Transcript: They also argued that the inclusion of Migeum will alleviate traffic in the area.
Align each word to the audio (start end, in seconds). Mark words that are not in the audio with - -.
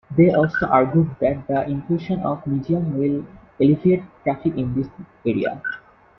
They 0.17 0.31
also 0.31 0.65
argued 0.65 1.11
that 1.19 1.45
the 1.47 1.63
inclusion 1.69 2.21
of 2.21 2.43
Migeum 2.47 2.93
will 2.97 3.23
alleviate 3.59 4.01
traffic 4.23 4.57
in 4.57 4.73
the 4.73 4.89
area. 5.29 5.61